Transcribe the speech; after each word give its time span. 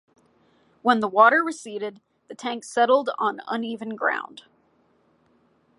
When 0.81 0.99
the 0.99 1.07
water 1.07 1.43
receded, 1.43 2.01
the 2.27 2.33
tank 2.33 2.63
settled 2.63 3.11
on 3.19 3.39
uneven 3.47 3.95
ground. 3.95 4.45